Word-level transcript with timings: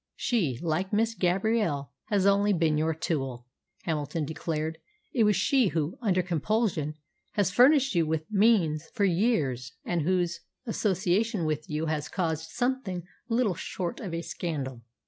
"She, 0.15 0.57
like 0.63 0.91
Miss 0.91 1.13
Gabrielle, 1.13 1.91
has 2.05 2.25
only 2.25 2.53
been 2.53 2.75
your 2.75 2.95
tool," 2.95 3.45
Hamilton 3.83 4.25
declared. 4.25 4.79
"It 5.13 5.25
was 5.25 5.35
she 5.35 5.67
who, 5.67 5.99
under 6.01 6.23
compulsion, 6.23 6.95
has 7.33 7.51
furnished 7.51 7.93
you 7.93 8.07
with 8.07 8.23
means 8.31 8.87
for 8.95 9.05
years, 9.05 9.73
and 9.85 10.01
whose 10.01 10.39
association 10.65 11.45
with 11.45 11.69
you 11.69 11.85
has 11.85 12.09
caused 12.09 12.49
something 12.49 13.03
little 13.29 13.53
short 13.53 13.99
of 13.99 14.11
a 14.11 14.23
scandal. 14.23 14.81